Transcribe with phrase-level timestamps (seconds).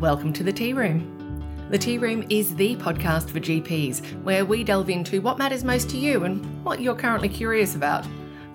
[0.00, 1.68] Welcome to the Tea Room.
[1.68, 5.90] The Tea Room is the podcast for GPs where we delve into what matters most
[5.90, 8.06] to you and what you're currently curious about.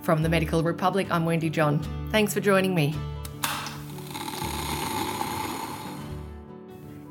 [0.02, 1.86] From the Medical Republic, I'm Wendy John.
[2.10, 2.96] Thanks for joining me.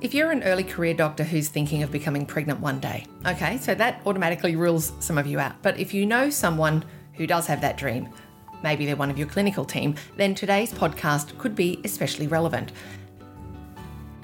[0.00, 3.72] If you're an early career doctor who's thinking of becoming pregnant one day, okay, so
[3.76, 5.62] that automatically rules some of you out.
[5.62, 8.08] But if you know someone who does have that dream,
[8.64, 12.72] maybe they're one of your clinical team, then today's podcast could be especially relevant.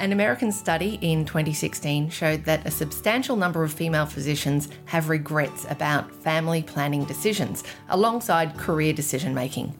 [0.00, 5.66] An American study in 2016 showed that a substantial number of female physicians have regrets
[5.68, 9.76] about family planning decisions alongside career decision making.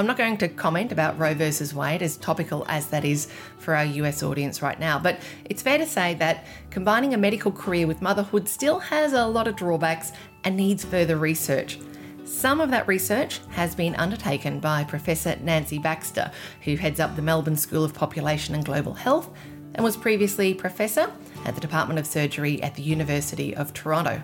[0.00, 3.28] I'm not going to comment about Roe versus Wade, as topical as that is
[3.60, 7.52] for our US audience right now, but it's fair to say that combining a medical
[7.52, 10.10] career with motherhood still has a lot of drawbacks
[10.42, 11.78] and needs further research.
[12.24, 16.32] Some of that research has been undertaken by Professor Nancy Baxter,
[16.62, 19.30] who heads up the Melbourne School of Population and Global Health
[19.74, 21.12] and was previously Professor
[21.44, 24.22] at the Department of Surgery at the University of Toronto.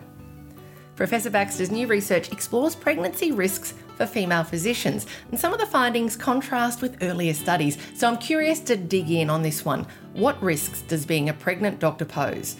[0.97, 6.17] Professor Baxter's new research explores pregnancy risks for female physicians, and some of the findings
[6.17, 7.79] contrast with earlier studies.
[7.95, 9.87] So I'm curious to dig in on this one.
[10.13, 12.57] What risks does being a pregnant doctor pose?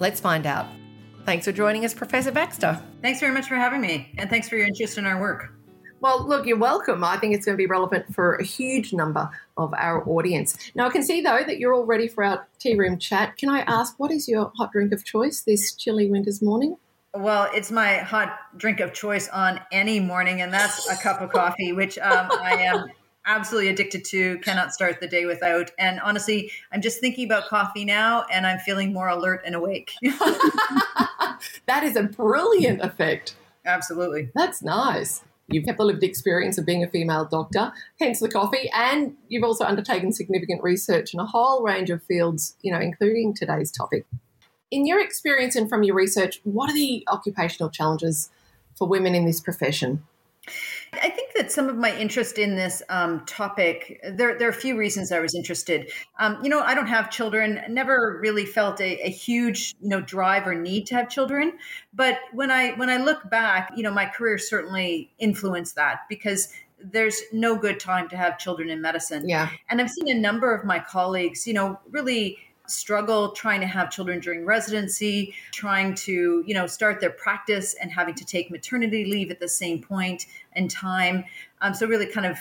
[0.00, 0.66] Let's find out.
[1.24, 2.80] Thanks for joining us, Professor Baxter.
[3.02, 5.57] Thanks very much for having me, and thanks for your interest in our work.
[6.00, 7.02] Well, look, you're welcome.
[7.02, 10.70] I think it's going to be relevant for a huge number of our audience.
[10.74, 13.36] Now, I can see, though, that you're all ready for our tea room chat.
[13.36, 16.76] Can I ask, what is your hot drink of choice this chilly winter's morning?
[17.14, 21.30] Well, it's my hot drink of choice on any morning, and that's a cup of
[21.30, 22.88] coffee, which um, I am
[23.26, 25.70] absolutely addicted to, cannot start the day without.
[25.78, 29.92] And honestly, I'm just thinking about coffee now, and I'm feeling more alert and awake.
[31.66, 33.34] that is a brilliant effect.
[33.64, 34.30] Absolutely.
[34.34, 35.22] That's nice.
[35.50, 39.44] You've had the lived experience of being a female doctor, hence the coffee, and you've
[39.44, 44.04] also undertaken significant research in a whole range of fields, you know, including today's topic.
[44.70, 48.28] In your experience and from your research, what are the occupational challenges
[48.76, 50.04] for women in this profession?
[50.92, 54.54] I think that some of my interest in this um, topic, there, there are a
[54.54, 55.90] few reasons I was interested.
[56.18, 60.00] Um, you know, I don't have children, never really felt a, a, huge, you know,
[60.00, 61.52] drive or need to have children.
[61.92, 66.48] But when I when I look back, you know, my career certainly influenced that because
[66.80, 69.28] there's no good time to have children in medicine.
[69.28, 69.50] Yeah.
[69.68, 73.90] And I've seen a number of my colleagues, you know, really struggle trying to have
[73.90, 79.04] children during residency, trying to, you know, start their practice and having to take maternity
[79.04, 81.24] leave at the same point in time.
[81.60, 82.38] Um, so really kind of,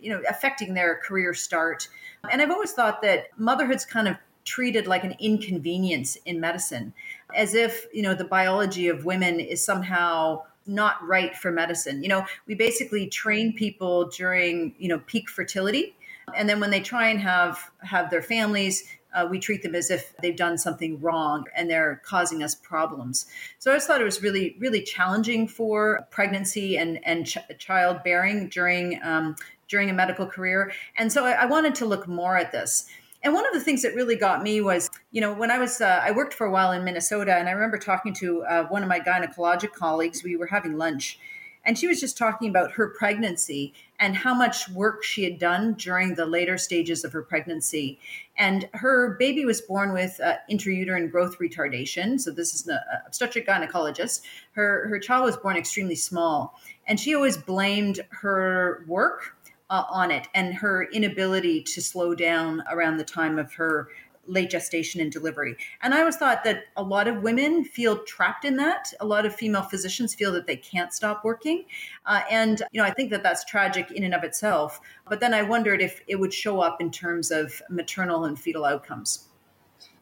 [0.00, 1.88] you know, affecting their career start.
[2.30, 6.92] And I've always thought that motherhood's kind of treated like an inconvenience in medicine,
[7.34, 12.02] as if, you know, the biology of women is somehow not right for medicine.
[12.02, 15.96] You know, we basically train people during, you know, peak fertility
[16.34, 18.84] and then when they try and have have their families
[19.14, 23.26] uh, we treat them as if they've done something wrong and they're causing us problems.
[23.58, 28.48] So I just thought it was really, really challenging for pregnancy and and ch- childbearing
[28.48, 29.36] during um,
[29.68, 30.72] during a medical career.
[30.96, 32.86] And so I, I, wanted to look more at this.
[33.22, 35.80] And one of the things that really got me was, you know, when I was
[35.80, 38.82] uh, I worked for a while in Minnesota, and I remember talking to uh, one
[38.82, 40.22] of my gynecologic colleagues.
[40.22, 41.18] We were having lunch,
[41.64, 45.74] and she was just talking about her pregnancy and how much work she had done
[45.74, 48.00] during the later stages of her pregnancy.
[48.36, 52.20] And her baby was born with uh, intrauterine growth retardation.
[52.20, 54.22] So this is an obstetric gynecologist.
[54.52, 56.58] Her, her child was born extremely small.
[56.86, 59.36] And she always blamed her work
[59.70, 63.88] uh, on it and her inability to slow down around the time of her
[64.26, 65.56] late gestation and delivery.
[65.82, 68.92] And I always thought that a lot of women feel trapped in that.
[69.00, 71.64] A lot of female physicians feel that they can't stop working.
[72.06, 74.80] Uh, and, you know, I think that that's tragic in and of itself.
[75.08, 78.64] But then I wondered if it would show up in terms of maternal and fetal
[78.64, 79.28] outcomes.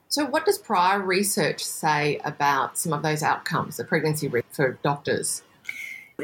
[0.09, 4.73] So, what does prior research say about some of those outcomes, the pregnancy risk for
[4.83, 5.43] doctors?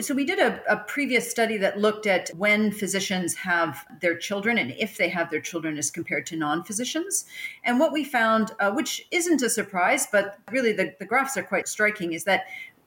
[0.01, 4.59] So, we did a, a, previous study that looked at when physicians have their children
[4.59, 7.25] and if they have their children as compared to non physicians.
[7.65, 11.43] And what we found, uh, which isn't a surprise, but really the, the graphs are
[11.43, 12.45] quite striking, is that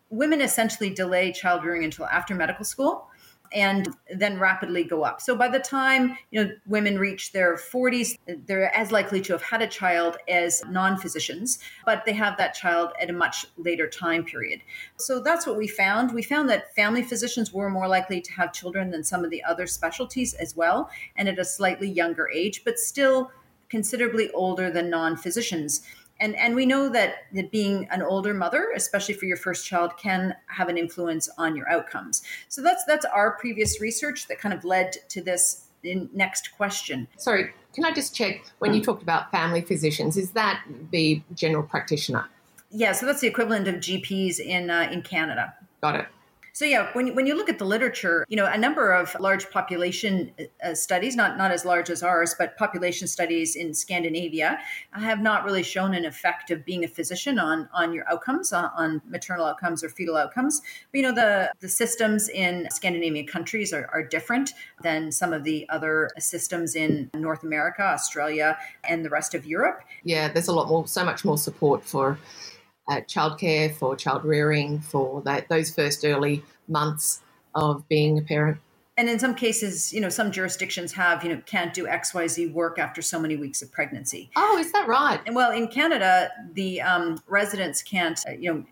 [0.09, 3.07] women essentially delay childbearing until after medical school
[3.53, 5.21] and then rapidly go up.
[5.21, 9.41] So by the time you know women reach their 40s, they're as likely to have
[9.41, 14.23] had a child as non-physicians, but they have that child at a much later time
[14.23, 14.61] period.
[14.97, 16.13] So that's what we found.
[16.13, 19.43] We found that family physicians were more likely to have children than some of the
[19.43, 23.31] other specialties as well, and at a slightly younger age, but still
[23.69, 25.83] considerably older than non-physicians
[26.19, 29.95] and and we know that, that being an older mother especially for your first child
[29.97, 34.53] can have an influence on your outcomes so that's that's our previous research that kind
[34.53, 37.07] of led to this next question.
[37.17, 41.63] Sorry, can I just check when you talked about family physicians, is that the general
[41.63, 42.27] practitioner?
[42.71, 45.53] Yeah, so that's the equivalent of GPs in uh, in Canada.
[45.81, 46.07] Got it.
[46.53, 49.49] So yeah, when when you look at the literature, you know a number of large
[49.49, 50.31] population
[50.63, 54.59] uh, studies, not not as large as ours, but population studies in Scandinavia
[54.91, 58.69] have not really shown an effect of being a physician on on your outcomes, on,
[58.75, 60.61] on maternal outcomes or fetal outcomes.
[60.91, 64.51] But, you know the the systems in Scandinavian countries are, are different
[64.81, 69.81] than some of the other systems in North America, Australia, and the rest of Europe.
[70.03, 72.17] Yeah, there's a lot more, so much more support for
[72.89, 77.21] uh, childcare, for child rearing, for that, those first early months
[77.55, 78.57] of being a parent.
[78.97, 82.77] And in some cases, you know, some jurisdictions have, you know, can't do XYZ work
[82.77, 84.29] after so many weeks of pregnancy.
[84.35, 85.21] Oh, is that right?
[85.25, 88.65] And well, in Canada, the um, residents can't, uh, you know,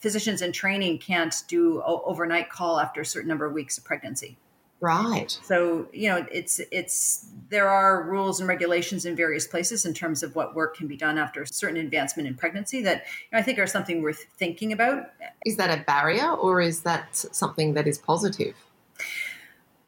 [0.00, 4.36] physicians in training can't do overnight call after a certain number of weeks of pregnancy.
[4.80, 5.38] Right.
[5.42, 10.22] So, you know, it's it's there are rules and regulations in various places in terms
[10.22, 13.38] of what work can be done after a certain advancement in pregnancy that you know,
[13.38, 15.10] I think are something worth thinking about.
[15.44, 18.54] Is that a barrier or is that something that is positive?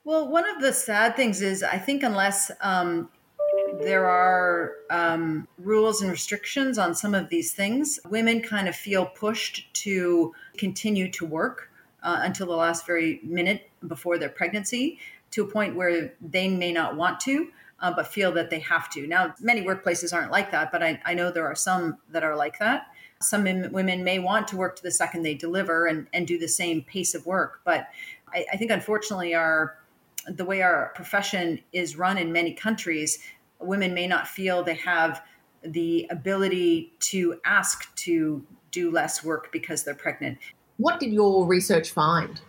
[0.04, 3.08] Well, one of the sad things is I think unless um,
[3.80, 9.06] there are um, rules and restrictions on some of these things, women kind of feel
[9.06, 11.70] pushed to continue to work
[12.02, 14.98] uh, until the last very minute before their pregnancy
[15.32, 17.48] to a point where they may not want to,
[17.80, 19.06] uh, but feel that they have to.
[19.06, 22.36] Now, many workplaces aren't like that, but I, I know there are some that are
[22.36, 22.86] like that.
[23.20, 26.48] Some women may want to work to the second they deliver and, and do the
[26.48, 27.60] same pace of work.
[27.64, 27.88] But
[28.32, 29.78] I, I think, unfortunately, our
[30.28, 33.18] the way our profession is run in many countries,
[33.58, 35.22] women may not feel they have
[35.64, 40.38] the ability to ask to do less work because they're pregnant.
[40.76, 42.40] What did your research find?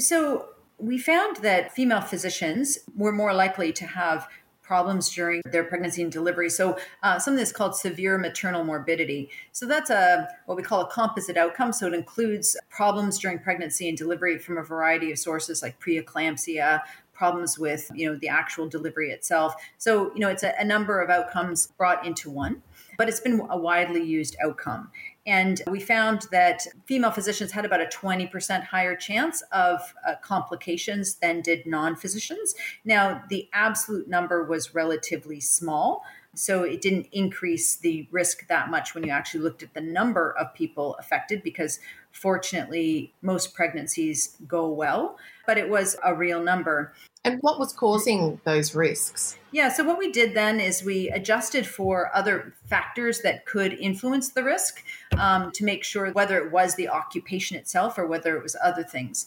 [0.00, 0.48] So,
[0.78, 4.26] we found that female physicians were more likely to have
[4.70, 6.48] problems during their pregnancy and delivery.
[6.48, 9.28] So uh, something that's called severe maternal morbidity.
[9.50, 11.72] So that's a what we call a composite outcome.
[11.72, 16.82] So it includes problems during pregnancy and delivery from a variety of sources like preeclampsia,
[17.12, 19.56] problems with you know the actual delivery itself.
[19.76, 22.62] So you know it's a, a number of outcomes brought into one,
[23.00, 24.90] but it's been a widely used outcome.
[25.24, 31.14] And we found that female physicians had about a 20% higher chance of uh, complications
[31.14, 32.54] than did non physicians.
[32.84, 36.02] Now, the absolute number was relatively small.
[36.34, 40.32] So it didn't increase the risk that much when you actually looked at the number
[40.32, 41.80] of people affected, because
[42.12, 46.92] fortunately, most pregnancies go well, but it was a real number.
[47.24, 49.36] And what was causing those risks?
[49.52, 54.30] Yeah, so what we did then is we adjusted for other factors that could influence
[54.30, 54.82] the risk
[55.18, 58.84] um, to make sure whether it was the occupation itself or whether it was other
[58.84, 59.26] things.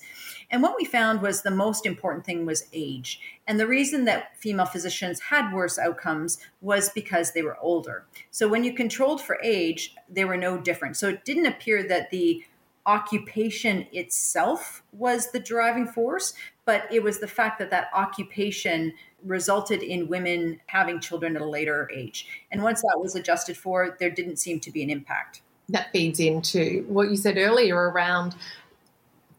[0.50, 3.20] And what we found was the most important thing was age.
[3.48, 8.06] And the reason that female physicians had worse outcomes was because they were older.
[8.32, 10.96] So when you controlled for age, they were no different.
[10.96, 12.44] So it didn't appear that the
[12.86, 16.34] occupation itself was the driving force,
[16.66, 18.94] but it was the fact that that occupation
[19.24, 22.28] resulted in women having children at a later age.
[22.52, 25.42] And once that was adjusted for, there didn't seem to be an impact.
[25.70, 28.36] That feeds into what you said earlier around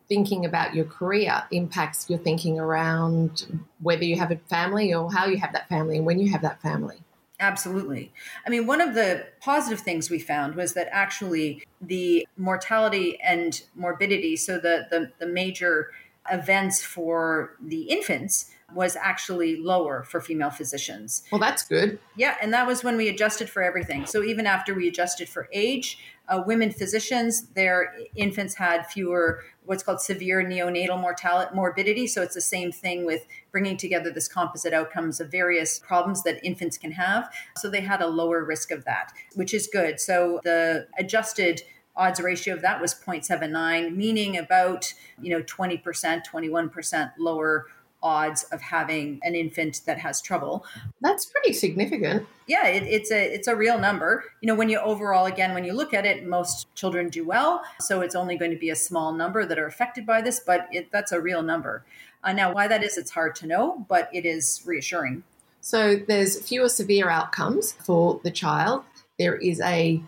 [0.08, 3.46] thinking about your career impacts your thinking around
[3.80, 6.42] whether you have a family or how you have that family and when you have
[6.42, 6.98] that family.
[7.40, 8.12] Absolutely.
[8.46, 13.60] I mean, one of the positive things we found was that actually the mortality and
[13.74, 15.90] morbidity, so the, the, the major
[16.30, 21.22] events for the infants, was actually lower for female physicians.
[21.30, 21.98] Well, that's good.
[22.16, 24.06] Yeah, and that was when we adjusted for everything.
[24.06, 25.98] So even after we adjusted for age,
[26.28, 32.06] uh, women physicians, their infants had fewer what's called severe neonatal mortality morbidity.
[32.06, 36.44] So it's the same thing with bringing together this composite outcomes of various problems that
[36.44, 37.32] infants can have.
[37.56, 40.00] So they had a lower risk of that, which is good.
[40.00, 41.62] So the adjusted
[41.94, 44.92] odds ratio of that was 0.79 meaning about
[45.22, 47.66] you know 20% 21% lower
[48.02, 50.66] odds of having an infant that has trouble.
[51.00, 52.26] That's pretty significant.
[52.46, 54.24] Yeah, it, it's a it's a real number.
[54.42, 57.62] You know, when you overall again when you look at it, most children do well,
[57.80, 60.68] so it's only going to be a small number that are affected by this, but
[60.70, 61.84] it, that's a real number.
[62.24, 65.22] Uh, now, why that is, it's hard to know, but it is reassuring.
[65.60, 68.84] So there's fewer severe outcomes for the child.
[69.18, 70.02] There is a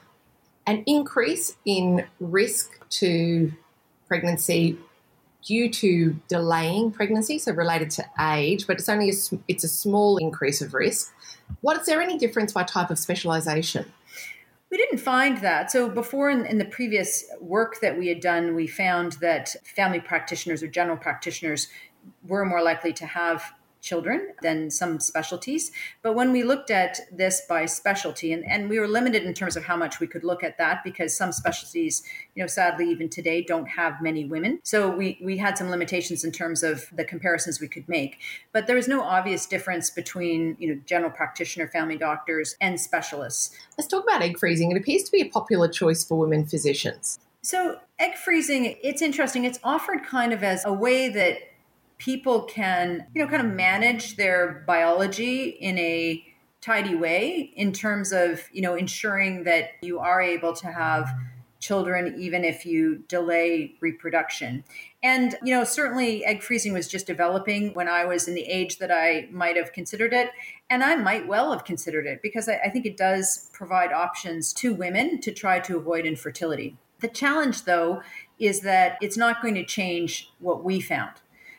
[0.66, 3.52] an increase in risk to
[4.08, 4.76] pregnancy
[5.44, 9.14] due to delaying pregnancy, so related to age, but it's only a,
[9.46, 11.14] it's a small increase of risk.
[11.60, 13.92] What is there any difference by type of specialization?
[14.70, 15.70] We didn't find that.
[15.70, 20.00] So before in, in, the previous work that we had done, we found that family
[20.00, 21.68] practitioners or general practitioners
[22.26, 23.52] were more likely to have
[23.86, 25.70] children than some specialties.
[26.02, 29.56] But when we looked at this by specialty, and, and we were limited in terms
[29.56, 32.02] of how much we could look at that because some specialties,
[32.34, 34.58] you know, sadly, even today, don't have many women.
[34.64, 38.18] So we, we had some limitations in terms of the comparisons we could make.
[38.52, 43.56] But there was no obvious difference between, you know, general practitioner, family doctors, and specialists.
[43.78, 44.72] Let's talk about egg freezing.
[44.72, 47.20] It appears to be a popular choice for women physicians.
[47.42, 49.44] So, egg freezing, it's interesting.
[49.44, 51.38] It's offered kind of as a way that
[51.98, 56.24] people can, you know, kind of manage their biology in a
[56.60, 61.08] tidy way in terms of, you know, ensuring that you are able to have
[61.60, 64.62] children even if you delay reproduction.
[65.02, 68.78] And, you know, certainly egg freezing was just developing when I was in the age
[68.78, 70.30] that I might have considered it.
[70.68, 74.52] And I might well have considered it because I, I think it does provide options
[74.54, 76.76] to women to try to avoid infertility.
[77.00, 78.02] The challenge, though,
[78.38, 81.12] is that it's not going to change what we found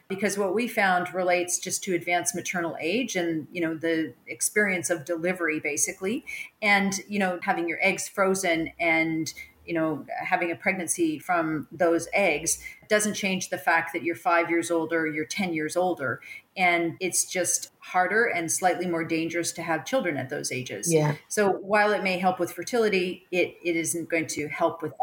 [0.08, 4.90] because what we found relates just to advanced maternal age and you know the experience
[4.90, 6.26] of delivery basically.
[6.62, 9.34] And you know having your eggs frozen and
[9.66, 14.50] you know having a pregnancy from those eggs doesn't change the fact that you're 5
[14.50, 16.22] years older you're 10 years older.
[16.56, 20.92] And it's just harder and slightly more dangerous to have children at those ages.
[20.92, 21.16] Yeah.
[21.28, 24.94] So while it may help with fertility it it isn't going to help with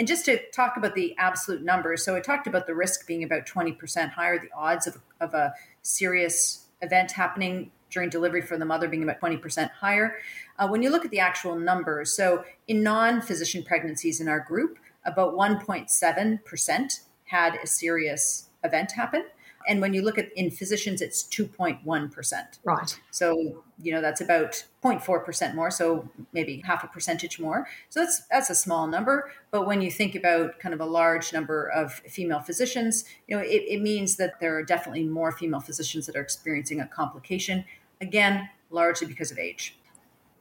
[0.00, 3.22] and just to talk about the absolute numbers, so I talked about the risk being
[3.22, 5.52] about 20% higher, the odds of, of a
[5.82, 10.16] serious event happening during delivery for the mother being about 20% higher.
[10.58, 14.40] Uh, when you look at the actual numbers, so in non physician pregnancies in our
[14.40, 19.24] group, about 1.7% had a serious event happen.
[19.68, 22.58] And when you look at in physicians, it's 2.1%.
[22.64, 23.00] Right.
[23.10, 27.66] So, you know, that's about 0.4% more, so maybe half a percentage more.
[27.88, 29.30] So that's that's a small number.
[29.50, 33.42] But when you think about kind of a large number of female physicians, you know,
[33.42, 37.64] it, it means that there are definitely more female physicians that are experiencing a complication.
[38.00, 39.76] Again, largely because of age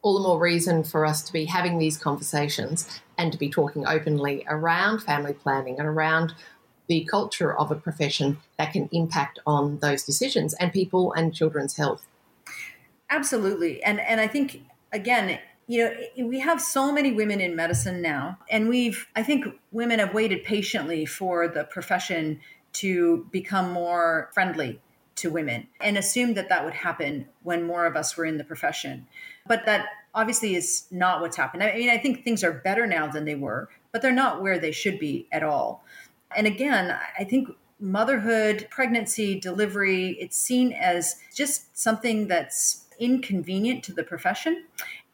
[0.01, 3.85] all the more reason for us to be having these conversations and to be talking
[3.85, 6.33] openly around family planning and around
[6.89, 11.77] the culture of a profession that can impact on those decisions and people and children's
[11.77, 12.05] health.
[13.09, 13.81] Absolutely.
[13.83, 15.85] And and I think again, you
[16.17, 20.13] know, we have so many women in medicine now and we've I think women have
[20.13, 22.41] waited patiently for the profession
[22.73, 24.81] to become more friendly
[25.15, 28.43] to women and assumed that that would happen when more of us were in the
[28.43, 29.05] profession.
[29.47, 31.63] But that obviously is not what's happened.
[31.63, 34.59] I mean, I think things are better now than they were, but they're not where
[34.59, 35.83] they should be at all.
[36.35, 43.93] And again, I think motherhood, pregnancy, delivery, it's seen as just something that's inconvenient to
[43.93, 44.65] the profession.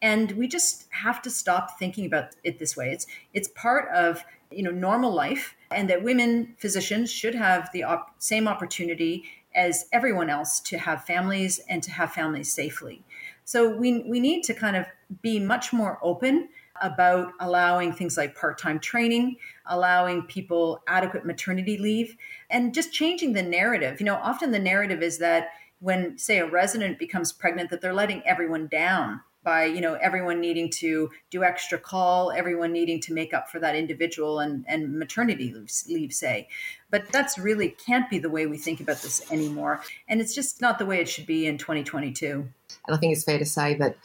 [0.02, 2.92] And we just have to stop thinking about it this way.
[2.92, 7.84] It's it's part of you know normal life, and that women physicians should have the
[7.84, 9.24] op- same opportunity
[9.56, 13.04] as everyone else to have families and to have families safely.
[13.46, 14.86] So we we need to kind of
[15.22, 16.50] be much more open
[16.82, 22.16] about allowing things like part time training, allowing people adequate maternity leave,
[22.50, 24.00] and just changing the narrative.
[24.00, 27.94] You know, often the narrative is that when, say, a resident becomes pregnant, that they're
[27.94, 33.14] letting everyone down by you know everyone needing to do extra call everyone needing to
[33.14, 36.50] make up for that individual and, and maternity leave, leave say
[36.90, 40.60] but that's really can't be the way we think about this anymore and it's just
[40.60, 42.46] not the way it should be in 2022
[42.88, 43.96] and i think it's fair to say that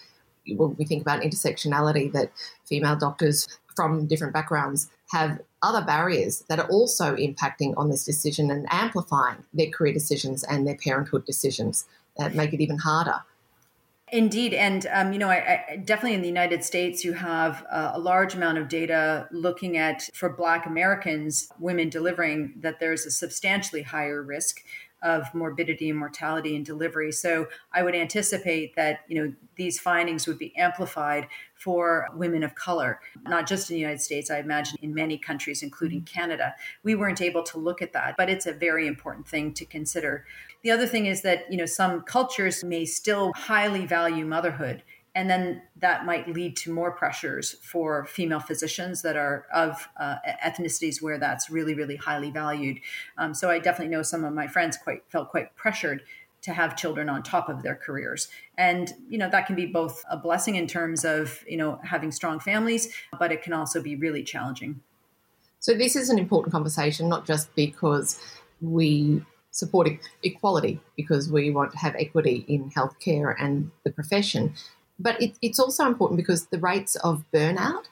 [0.47, 2.31] when we think about intersectionality, that
[2.65, 8.51] female doctors from different backgrounds have other barriers that are also impacting on this decision
[8.51, 13.21] and amplifying their career decisions and their parenthood decisions that make it even harder.
[14.13, 17.99] Indeed, and um, you know, I, I, definitely in the United States, you have a
[17.99, 23.83] large amount of data looking at for Black Americans, women delivering, that there's a substantially
[23.83, 24.63] higher risk
[25.03, 27.13] of morbidity and mortality in delivery.
[27.13, 32.55] So I would anticipate that you know these findings would be amplified for women of
[32.55, 34.31] color, not just in the United States.
[34.31, 36.21] I imagine in many countries, including mm-hmm.
[36.21, 36.55] Canada.
[36.83, 40.25] We weren't able to look at that, but it's a very important thing to consider.
[40.63, 44.83] The other thing is that you know some cultures may still highly value motherhood
[45.15, 50.17] and then that might lead to more pressures for female physicians that are of uh,
[50.45, 52.79] ethnicities where that's really really highly valued.
[53.19, 56.03] Um, so i definitely know some of my friends quite felt quite pressured
[56.43, 58.29] to have children on top of their careers.
[58.57, 62.13] And you know that can be both a blessing in terms of you know having
[62.13, 64.81] strong families but it can also be really challenging.
[65.59, 68.21] So this is an important conversation not just because
[68.61, 69.89] we support
[70.23, 74.55] equality because we want to have equity in healthcare and the profession
[75.01, 77.85] but it, it's also important because the rates of burnout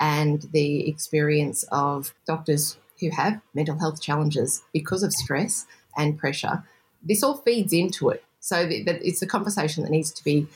[0.00, 6.64] and the experience of doctors who have mental health challenges because of stress and pressure,
[7.02, 8.24] this all feeds into it.
[8.40, 10.46] So it's a conversation that needs to be,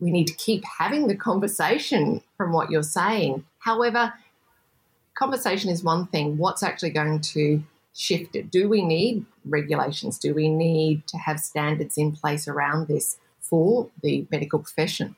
[0.00, 3.44] we need to keep having the conversation from what you're saying.
[3.58, 4.14] However,
[5.14, 6.38] conversation is one thing.
[6.38, 7.62] What's actually going to
[7.94, 8.50] shift it?
[8.50, 10.18] Do we need regulations?
[10.18, 15.16] Do we need to have standards in place around this for the medical profession?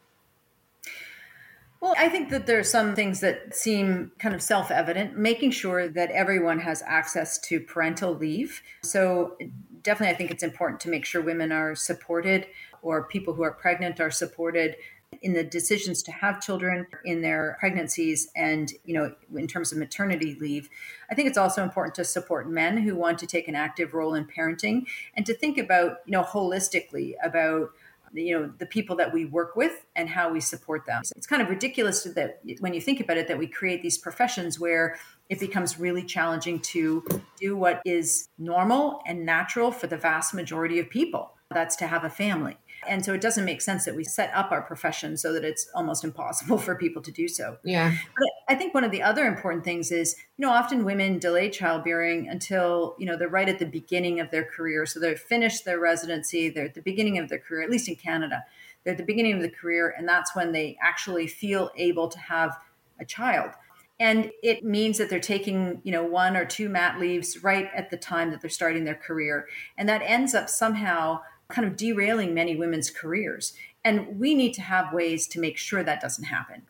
[1.87, 5.53] Well, I think that there are some things that seem kind of self evident, making
[5.53, 8.61] sure that everyone has access to parental leave.
[8.83, 9.39] So,
[9.83, 12.49] definitely, I think it's important to make sure women are supported
[12.83, 14.75] or people who are pregnant are supported
[15.23, 19.79] in the decisions to have children in their pregnancies and you know in terms of
[19.79, 20.69] maternity leave
[21.11, 24.15] i think it's also important to support men who want to take an active role
[24.15, 27.71] in parenting and to think about you know holistically about
[28.17, 31.05] you know the people that we work with and how we support them.
[31.05, 33.99] So it's kind of ridiculous that when you think about it that we create these
[33.99, 34.97] professions where
[35.29, 37.05] it becomes really challenging to
[37.41, 41.33] do what is normal and natural for the vast majority of people.
[41.51, 42.59] That's to have a family.
[42.89, 45.69] And so it doesn't make sense that we set up our profession so that it's
[45.75, 47.59] almost impossible for people to do so.
[47.65, 47.91] Yeah.
[47.91, 51.51] But I think one of the other important things is, you know, often women delay
[51.51, 54.87] childbearing until, you know, they're right at the beginning of their career.
[54.87, 57.97] So they've finished their residency, they're at the beginning of their career, at least in
[57.97, 58.45] Canada.
[58.85, 62.19] They're at the beginning of the career, and that's when they actually feel able to
[62.21, 62.57] have
[63.01, 63.51] a child.
[63.99, 67.91] And it means that they're taking, you know, one or two mat leaves right at
[67.91, 69.49] the time that they're starting their career.
[69.77, 73.55] And that ends up somehow kind of derailing many women's careers.
[73.85, 76.63] And we need to have ways to make sure that doesn't happen.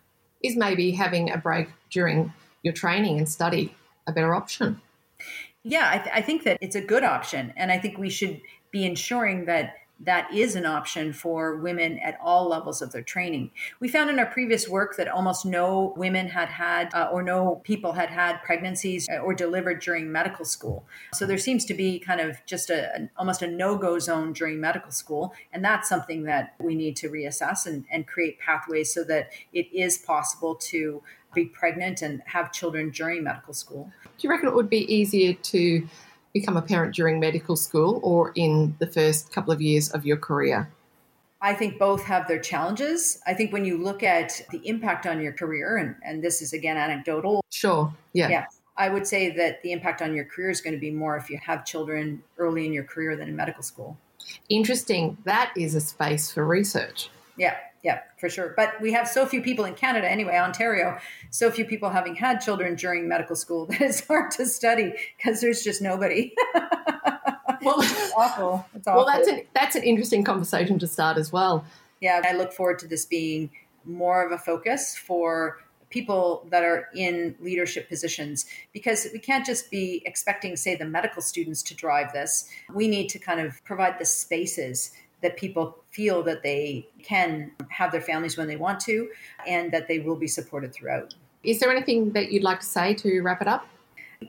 [0.47, 3.75] Is maybe having a break during your training and study
[4.07, 4.81] a better option?
[5.65, 7.53] Yeah, I, th- I think that it's a good option.
[7.57, 12.19] And I think we should be ensuring that that is an option for women at
[12.23, 13.51] all levels of their training.
[13.81, 17.63] We found in our previous work that almost no women had had, uh, or no
[17.65, 20.85] people had had pregnancies uh, or delivered during medical school.
[21.15, 24.35] So there seems to be kind of just a, an, almost a no go zone
[24.35, 25.35] during medical school.
[25.53, 29.67] And that's something that we need to reassess and, and create pathways so that it
[29.73, 31.03] is possible to
[31.35, 33.91] be pregnant and have children during medical school.
[34.05, 35.89] Do you reckon it would be easier to
[36.39, 40.19] become a parent during medical school or in the first couple of years of your
[40.19, 40.69] career?
[41.41, 43.21] I think both have their challenges.
[43.27, 46.53] I think when you look at the impact on your career, and, and this is
[46.53, 47.43] again anecdotal.
[47.51, 47.95] Sure.
[48.13, 48.29] Yeah.
[48.29, 48.47] Yeah.
[48.77, 51.31] I would say that the impact on your career is going to be more if
[51.31, 53.97] you have children early in your career than in medical school.
[54.49, 55.17] Interesting.
[55.25, 57.09] That is a space for research.
[57.39, 58.55] Yeah, yeah, for sure.
[58.57, 60.99] But we have so few people in Canada, anyway, Ontario,
[61.31, 65.41] so few people having had children during medical school that it's hard to study because
[65.41, 66.35] there's just nobody.
[67.63, 68.67] well, it's awful.
[68.75, 69.05] It's awful.
[69.05, 71.65] Well, that's an, that's an interesting conversation to start as well.
[72.01, 73.51] Yeah, I look forward to this being
[73.85, 79.71] more of a focus for people that are in leadership positions because we can't just
[79.71, 83.97] be expecting say the medical students to drive this we need to kind of provide
[84.01, 84.91] the spaces
[85.23, 89.09] that people feel that they can have their families when they want to
[89.47, 91.15] and that they will be supported throughout.
[91.43, 93.67] Is there anything that you'd like to say to wrap it up?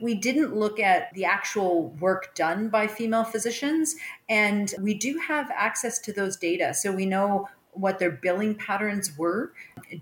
[0.00, 3.96] We didn't look at the actual work done by female physicians,
[4.28, 6.74] and we do have access to those data.
[6.74, 9.52] So we know what their billing patterns were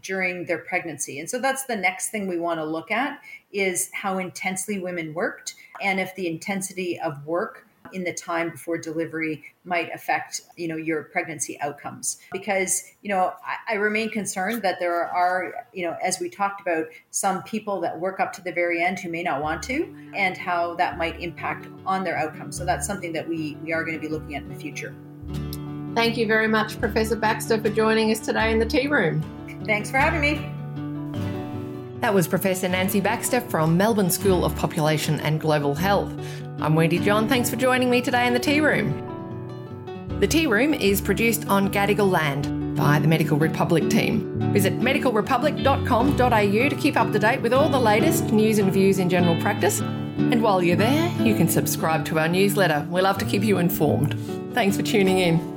[0.03, 1.21] during their pregnancy.
[1.21, 3.21] And so that's the next thing we want to look at
[3.53, 8.79] is how intensely women worked and if the intensity of work in the time before
[8.79, 12.19] delivery might affect you know your pregnancy outcomes.
[12.33, 16.61] Because you know I, I, remain concerned that there are you know as we talked
[16.61, 19.95] about some people that work up to the very end who may not want to
[20.15, 22.57] and how that might impact on their outcomes.
[22.57, 24.95] So that's something that we we are going to be looking at in the future.
[25.95, 29.23] Thank you very much professor baxter for joining us today in the tea room.
[29.65, 30.56] Thanks for having me
[32.07, 36.15] that was Professor Nancy Baxter from Melbourne School of Population and Global Health.
[36.61, 37.29] I'm Wendy John.
[37.29, 40.17] Thanks for joining me today in the Tea Room.
[40.21, 44.39] The Tea Room is produced on Gadigal land by the Medical Republic team.
[44.53, 49.11] Visit medicalrepublic.com.au to keep up to date with all the latest news and views in
[49.11, 49.81] general practice.
[49.81, 52.87] And while you're there, you can subscribe to our newsletter.
[52.89, 54.17] We love to keep you informed.
[54.55, 55.56] Thanks for tuning in.